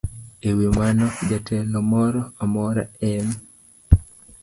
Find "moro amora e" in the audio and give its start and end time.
1.91-3.11